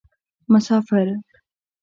[0.49, 1.23] مسافر